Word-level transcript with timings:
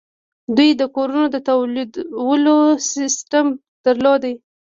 دوی 0.55 0.69
د 0.81 0.83
کورونو 0.95 1.27
د 1.31 1.37
تودولو 1.47 2.57
سیستم 2.93 3.45
درلود 3.85 4.23